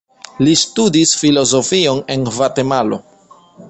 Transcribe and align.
Li 0.47 0.55
studis 0.61 1.13
filozofion 1.25 2.03
en 2.17 2.29
Gvatemalo. 2.35 3.05